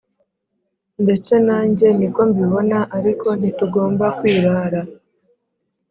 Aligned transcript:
ndetse 1.03 1.33
nanjye 1.47 1.87
ni 1.97 2.07
ko 2.13 2.21
mbibona 2.29 2.79
ariko 2.97 3.27
ntitugomba 3.39 4.05
kwirara. 4.17 4.81